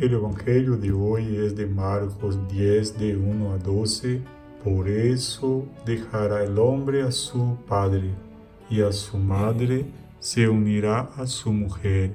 [0.00, 4.22] El Evangelio de hoy es de Marcos 10, de 1 a 12.
[4.64, 8.14] Por eso dejará el hombre a su padre
[8.70, 9.84] y a su madre,
[10.18, 12.14] se unirá a su mujer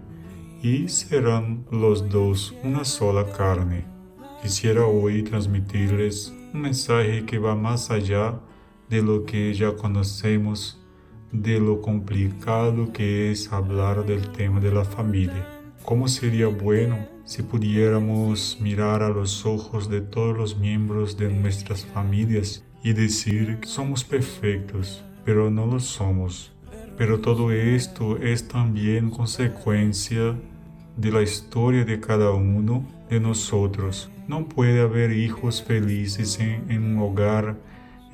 [0.63, 3.85] y serán los dos una sola carne.
[4.41, 8.39] Quisiera hoy transmitirles un mensaje que va más allá
[8.89, 10.81] de lo que ya conocemos,
[11.31, 15.54] de lo complicado que es hablar del tema de la familia.
[15.85, 21.85] ¿Cómo sería bueno si pudiéramos mirar a los ojos de todos los miembros de nuestras
[21.85, 26.51] familias y decir que somos perfectos, pero no lo somos?
[26.97, 30.35] Pero todo esto es también consecuencia
[30.97, 34.09] de la historia de cada uno de nosotros.
[34.27, 37.57] No puede haber hijos felices en, en un hogar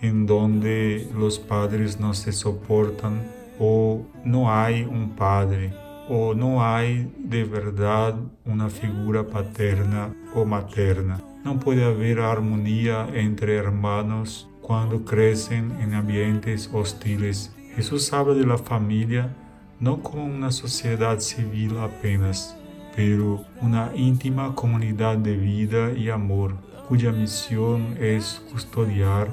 [0.01, 3.21] en donde los padres no se soportan
[3.59, 5.71] o no hay un padre
[6.13, 11.21] o no hay de verdad una figura paterna o materna.
[11.45, 17.55] No puede haber armonía entre hermanos cuando crecen en ambientes hostiles.
[17.77, 19.33] Jesús habla de la familia
[19.79, 22.57] no como una sociedad civil apenas,
[22.93, 26.57] pero una íntima comunidad de vida y amor,
[26.89, 29.29] cuya misión es custodiar,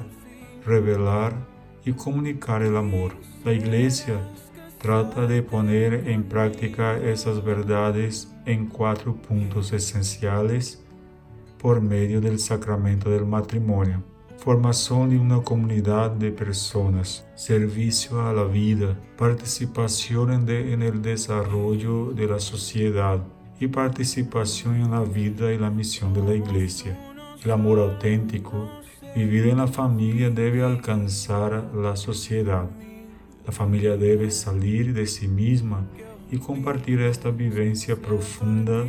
[0.65, 1.33] revelar
[1.83, 3.11] y comunicar el amor.
[3.43, 4.15] La Iglesia
[4.79, 10.81] trata de poner en práctica esas verdades en cuatro puntos esenciales
[11.57, 14.01] por medio del sacramento del matrimonio.
[14.37, 22.27] Formación de una comunidad de personas, servicio a la vida, participación en, el desarrollo de
[22.27, 23.21] la sociedad,
[23.59, 26.97] y participación en la vida y la misión de la Iglesia.
[27.43, 28.69] El amor auténtico,
[29.13, 32.69] vivido en la familia, debe alcanzar la sociedad.
[33.49, 35.83] La familia debe salir de sí misma
[36.29, 38.85] y compartir esta vivencia profunda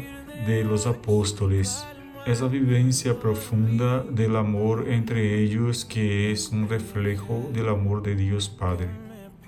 [0.47, 1.83] de los apóstoles,
[2.27, 8.51] esa vivencia profunda del amor entre ellos que es un reflejo del amor de Dios
[8.51, 8.89] Padre.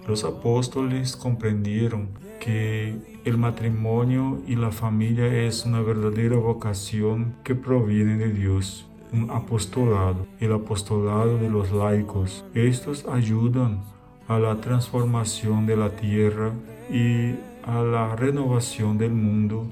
[0.08, 2.08] Los apóstoles comprendieron
[2.40, 2.96] que
[3.26, 10.26] el matrimonio y la familia es una verdadera vocación que proviene de Dios, un apostolado,
[10.40, 12.46] el apostolado de los laicos.
[12.54, 13.92] Estos ayudan
[14.34, 16.52] a la transformación de la tierra
[16.90, 17.34] y
[17.64, 19.70] a la renovación del mundo,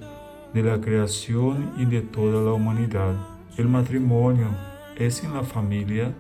[0.53, 3.15] de la creación y de toda la humanidad.
[3.57, 4.49] El matrimonio
[4.97, 6.15] es en la familia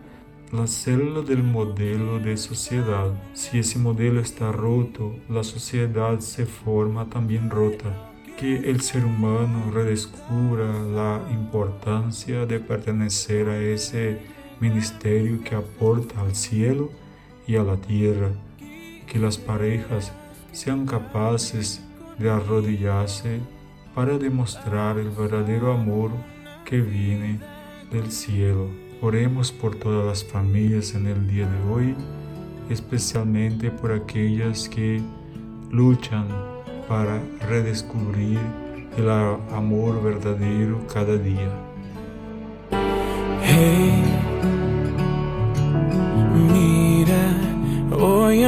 [0.52, 3.12] la célula del modelo de sociedad.
[3.34, 8.10] Si ese modelo está roto, la sociedad se forma también rota.
[8.36, 14.18] Que el ser humano redescubra la importancia de pertenecer a ese
[14.60, 16.90] ministerio que aporta al cielo
[17.50, 18.30] y a la tierra.
[19.08, 20.12] Que las parejas
[20.52, 21.82] sean capaces
[22.16, 23.40] de arrodillarse
[23.92, 26.12] para demostrar el verdadero amor
[26.64, 27.40] que viene
[27.90, 28.68] del cielo.
[29.02, 31.96] Oremos por todas las familias en el día de hoy,
[32.68, 35.02] especialmente por aquellas que
[35.72, 36.28] luchan
[36.88, 38.38] para redescubrir
[38.96, 41.50] el amor verdadero cada día.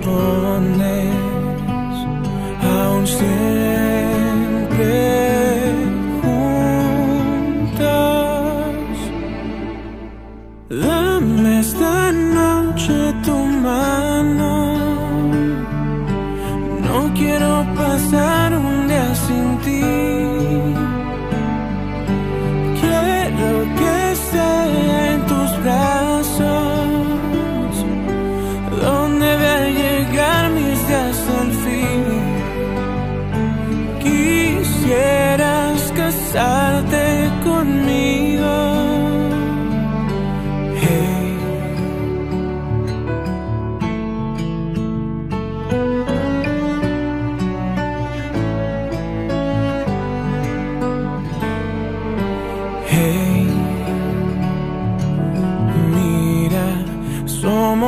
[0.00, 0.49] que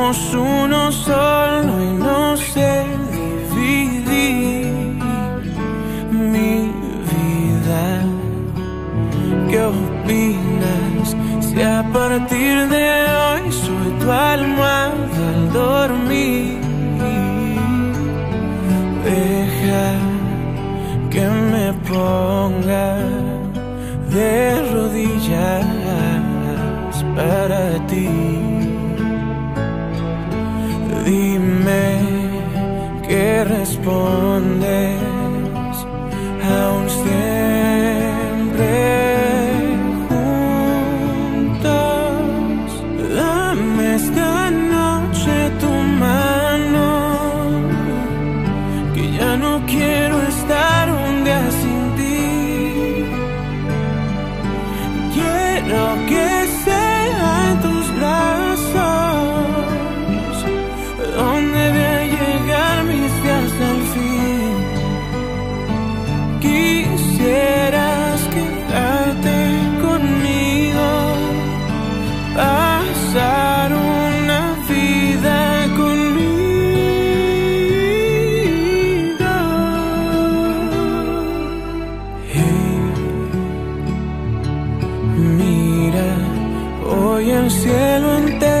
[0.03, 1.42] uno solo y no sé dividir
[11.53, 16.57] Si a partir de hoy soy tu almohada al dormir,
[19.05, 19.87] deja
[21.11, 22.97] que me ponga
[24.09, 25.65] de rodillas
[27.15, 28.09] para ti.
[31.05, 31.99] Dime
[33.07, 35.02] que responde
[85.15, 86.17] Mira,
[86.89, 88.52] hoy el cielo entero